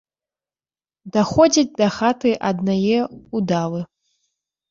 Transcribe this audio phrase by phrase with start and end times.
[1.17, 2.97] Даходзяць да хаты аднае
[3.41, 3.81] ўдавы.